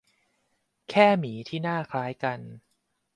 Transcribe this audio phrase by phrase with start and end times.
[0.89, 2.39] แค่หมีที่หน้าคล้ายกัน